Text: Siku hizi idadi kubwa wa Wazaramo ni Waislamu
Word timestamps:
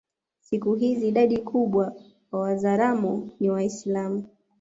Siku 0.39 0.73
hizi 0.73 1.07
idadi 1.07 1.37
kubwa 1.37 1.95
wa 2.31 2.39
Wazaramo 2.39 3.29
ni 3.39 3.49
Waislamu 3.49 4.23